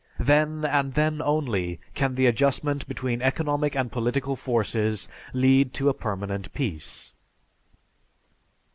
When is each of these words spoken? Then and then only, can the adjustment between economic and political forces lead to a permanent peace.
Then 0.19 0.65
and 0.65 0.95
then 0.95 1.21
only, 1.21 1.77
can 1.93 2.15
the 2.15 2.25
adjustment 2.25 2.87
between 2.87 3.21
economic 3.21 3.75
and 3.75 3.91
political 3.91 4.35
forces 4.35 5.07
lead 5.31 5.75
to 5.75 5.89
a 5.89 5.93
permanent 5.93 6.51
peace. 6.55 7.13